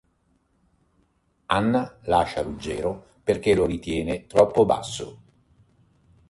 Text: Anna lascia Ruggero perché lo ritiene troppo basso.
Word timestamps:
Anna 1.45 1.99
lascia 2.05 2.41
Ruggero 2.41 3.19
perché 3.23 3.53
lo 3.53 3.67
ritiene 3.67 4.25
troppo 4.25 4.65
basso. 4.65 5.21